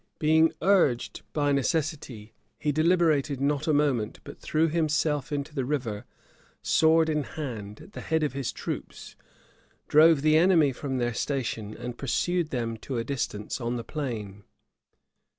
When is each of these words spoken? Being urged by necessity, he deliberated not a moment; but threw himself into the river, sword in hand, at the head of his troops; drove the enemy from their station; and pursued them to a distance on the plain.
Being 0.17 0.51
urged 0.63 1.21
by 1.31 1.51
necessity, 1.51 2.33
he 2.57 2.71
deliberated 2.71 3.39
not 3.39 3.67
a 3.67 3.71
moment; 3.71 4.19
but 4.23 4.39
threw 4.39 4.67
himself 4.67 5.31
into 5.31 5.53
the 5.53 5.63
river, 5.63 6.05
sword 6.63 7.07
in 7.07 7.21
hand, 7.21 7.81
at 7.81 7.91
the 7.93 8.01
head 8.01 8.23
of 8.23 8.33
his 8.33 8.51
troops; 8.51 9.15
drove 9.87 10.23
the 10.23 10.37
enemy 10.37 10.71
from 10.71 10.97
their 10.97 11.13
station; 11.13 11.77
and 11.77 11.99
pursued 11.99 12.49
them 12.49 12.77
to 12.77 12.97
a 12.97 13.03
distance 13.03 13.61
on 13.61 13.75
the 13.75 13.83
plain. 13.83 14.43